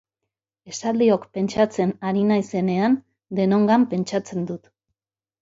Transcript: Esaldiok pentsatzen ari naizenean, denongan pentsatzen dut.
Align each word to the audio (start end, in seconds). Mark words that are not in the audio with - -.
Esaldiok 0.69 1.27
pentsatzen 1.37 1.91
ari 2.13 2.23
naizenean, 2.31 2.97
denongan 3.41 3.87
pentsatzen 3.95 4.51
dut. 4.51 4.69